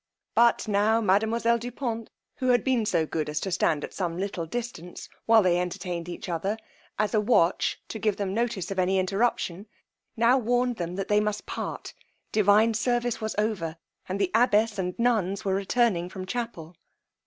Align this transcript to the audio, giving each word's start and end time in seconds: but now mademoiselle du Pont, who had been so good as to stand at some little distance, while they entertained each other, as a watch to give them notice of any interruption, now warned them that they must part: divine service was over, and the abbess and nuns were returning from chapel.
but 0.33 0.67
now 0.67 0.99
mademoiselle 0.99 1.59
du 1.59 1.69
Pont, 1.71 2.09
who 2.37 2.47
had 2.47 2.63
been 2.63 2.87
so 2.87 3.05
good 3.05 3.29
as 3.29 3.39
to 3.39 3.51
stand 3.51 3.83
at 3.83 3.93
some 3.93 4.17
little 4.17 4.47
distance, 4.47 5.07
while 5.27 5.43
they 5.43 5.59
entertained 5.59 6.09
each 6.09 6.27
other, 6.27 6.57
as 6.97 7.13
a 7.13 7.21
watch 7.21 7.79
to 7.87 7.99
give 7.99 8.17
them 8.17 8.33
notice 8.33 8.71
of 8.71 8.79
any 8.79 8.97
interruption, 8.97 9.67
now 10.17 10.39
warned 10.39 10.77
them 10.77 10.95
that 10.95 11.07
they 11.07 11.19
must 11.19 11.45
part: 11.45 11.93
divine 12.31 12.73
service 12.73 13.21
was 13.21 13.35
over, 13.37 13.77
and 14.09 14.19
the 14.19 14.31
abbess 14.33 14.79
and 14.79 14.97
nuns 14.97 15.45
were 15.45 15.53
returning 15.53 16.09
from 16.09 16.25
chapel. 16.25 16.75